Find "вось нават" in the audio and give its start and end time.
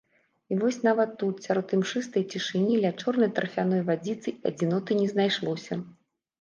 0.61-1.11